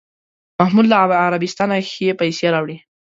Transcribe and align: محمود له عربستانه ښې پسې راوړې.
محمود 0.59 0.85
له 0.91 0.95
عربستانه 1.25 1.75
ښې 1.91 2.09
پسې 2.19 2.47
راوړې. 2.53 2.77